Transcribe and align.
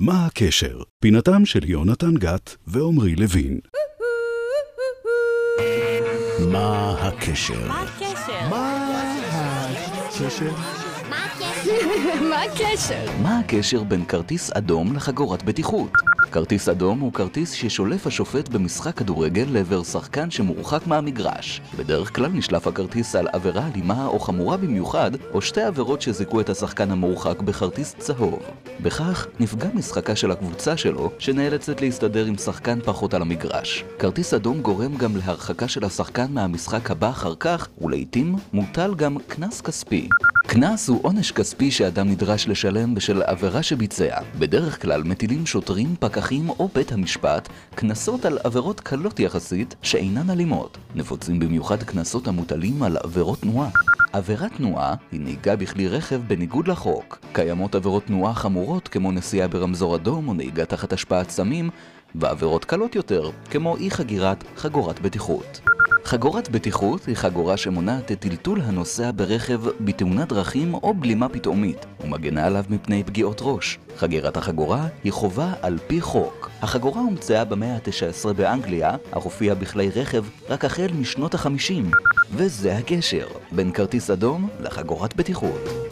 מה 0.00 0.26
הקשר? 0.26 0.82
פינתם 1.00 1.46
של 1.46 1.70
יונתן 1.70 2.14
גת 2.14 2.56
ועמרי 2.66 3.14
לוין. 3.16 3.58
מה 6.52 6.96
הקשר? 7.00 7.68
מה 7.68 7.82
הקשר? 7.82 8.48
מה 8.50 8.94
הקשר? 10.10 10.52
מה 12.30 12.42
הקשר? 12.42 13.04
מה 13.22 13.38
הקשר 13.38 13.82
בין 13.82 14.04
כרטיס 14.04 14.50
אדום 14.52 14.96
לחגורת 14.96 15.42
בטיחות? 15.42 15.92
כרטיס 16.32 16.68
אדום 16.68 17.00
הוא 17.00 17.12
כרטיס 17.12 17.52
ששולף 17.52 18.06
השופט 18.06 18.48
במשחק 18.48 18.96
כדורגל 18.96 19.46
לעבר 19.50 19.82
שחקן 19.82 20.30
שמורחק 20.30 20.86
מהמגרש. 20.86 21.60
בדרך 21.78 22.16
כלל 22.16 22.28
נשלף 22.28 22.66
הכרטיס 22.66 23.16
על 23.16 23.28
עבירה 23.32 23.66
אלימה 23.66 24.06
או 24.06 24.18
חמורה 24.18 24.56
במיוחד, 24.56 25.10
או 25.32 25.42
שתי 25.42 25.62
עבירות 25.62 26.02
שזיכו 26.02 26.40
את 26.40 26.48
השחקן 26.48 26.90
המורחק 26.90 27.42
בכרטיס 27.42 27.94
צהוב. 27.98 28.42
בכך 28.80 29.26
נפגע 29.40 29.68
משחקה 29.74 30.16
של 30.16 30.30
הקבוצה 30.30 30.76
שלו, 30.76 31.10
שנאלצת 31.18 31.80
להסתדר 31.80 32.24
עם 32.24 32.36
שחקן 32.36 32.78
פחות 32.84 33.14
על 33.14 33.22
המגרש. 33.22 33.84
כרטיס 33.98 34.34
אדום 34.34 34.62
גורם 34.62 34.96
גם 34.96 35.16
להרחקה 35.16 35.68
של 35.68 35.84
השחקן 35.84 36.26
מהמשחק 36.30 36.90
הבא 36.90 37.10
אחר 37.10 37.34
כך, 37.40 37.68
ולעיתים 37.80 38.36
מוטל 38.52 38.94
גם 38.94 39.16
קנס 39.26 39.60
כספי. 39.60 40.08
קנס 40.50 40.88
הוא 40.88 41.00
עונש 41.02 41.32
כספי 41.32 41.70
שאדם 41.70 42.08
נדרש 42.08 42.48
לשלם 42.48 42.94
בשל 42.94 43.22
עבירה 43.22 43.62
שביצע. 43.62 44.20
בדרך 44.38 44.82
כלל 44.82 45.02
מטילים 45.02 45.46
שוטרים, 45.46 45.94
פקחים 46.00 46.48
או 46.48 46.68
בית 46.74 46.92
המשפט 46.92 47.48
קנסות 47.74 48.24
על 48.24 48.38
עבירות 48.44 48.80
קלות 48.80 49.20
יחסית 49.20 49.74
שאינן 49.82 50.30
אלימות. 50.30 50.78
נפוצים 50.94 51.38
במיוחד 51.38 51.82
קנסות 51.82 52.28
המוטלים 52.28 52.82
על 52.82 52.96
עבירות 52.96 53.40
תנועה. 53.40 53.68
עבירת 54.12 54.52
תנועה 54.56 54.94
היא 55.12 55.20
נהיגה 55.20 55.56
בכלי 55.56 55.88
רכב 55.88 56.20
בניגוד 56.26 56.68
לחוק. 56.68 57.18
קיימות 57.32 57.74
עבירות 57.74 58.04
תנועה 58.04 58.34
חמורות 58.34 58.88
כמו 58.88 59.12
נסיעה 59.12 59.48
ברמזור 59.48 59.96
אדום 59.96 60.28
או 60.28 60.34
נהיגה 60.34 60.64
תחת 60.64 60.92
השפעת 60.92 61.30
סמים, 61.30 61.70
ועבירות 62.14 62.64
קלות 62.64 62.94
יותר 62.94 63.30
כמו 63.50 63.76
אי 63.76 63.90
חגירת 63.90 64.44
חגורת 64.56 65.00
בטיחות. 65.00 65.60
חגורת 66.08 66.48
בטיחות 66.48 67.06
היא 67.06 67.16
חגורה 67.16 67.56
שמונעת 67.56 68.12
את 68.12 68.20
טלטול 68.20 68.60
הנוסע 68.60 69.10
ברכב 69.16 69.60
בתאונת 69.80 70.28
דרכים 70.28 70.74
או 70.74 70.94
בלימה 70.94 71.28
פתאומית 71.28 71.86
ומגנה 72.00 72.46
עליו 72.46 72.64
מפני 72.68 73.04
פגיעות 73.04 73.38
ראש. 73.42 73.78
חגירת 73.96 74.36
החגורה 74.36 74.86
היא 75.04 75.12
חובה 75.12 75.52
על 75.62 75.78
פי 75.86 76.00
חוק. 76.00 76.50
החגורה 76.62 77.00
הומצאה 77.00 77.44
במאה 77.44 77.74
ה-19 77.74 78.32
באנגליה, 78.32 78.96
אך 79.10 79.22
הופיעה 79.22 79.54
בכלי 79.54 79.90
רכב 79.90 80.24
רק 80.48 80.64
החל 80.64 80.88
משנות 81.00 81.34
ה-50. 81.34 81.96
וזה 82.32 82.76
הקשר 82.76 83.26
בין 83.52 83.72
כרטיס 83.72 84.10
אדום 84.10 84.48
לחגורת 84.60 85.16
בטיחות. 85.16 85.87